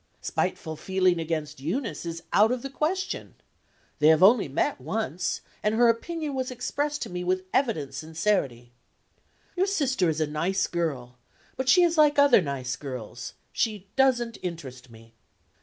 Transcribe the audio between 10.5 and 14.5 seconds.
girl, but she is like other nice girls she doesn't